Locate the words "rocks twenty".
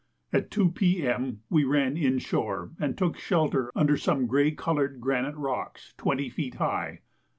5.37-6.27